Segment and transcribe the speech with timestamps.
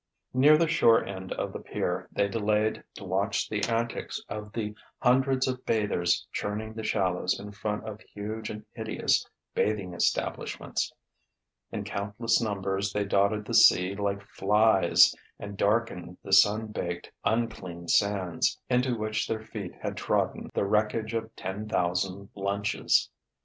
[0.33, 4.73] Near the shore end of the pier they delayed to watch the antics of the
[4.99, 10.91] hundreds of bathers churning the shallows in front of huge and hideous bathing establishments.
[11.71, 17.87] In countless numbers, they dotted the sea like flies and darkened the sun baked, unclean
[17.87, 23.07] sands, into which their feet had trodden the wreckage of ten thousand lunches.